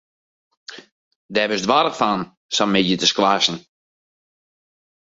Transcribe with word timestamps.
Dêr 1.33 1.49
wurdst 1.51 1.69
warch 1.71 1.95
fan, 2.01 2.21
sa'n 2.55 2.71
middei 2.71 2.99
te 2.99 3.07
squashen. 3.11 3.57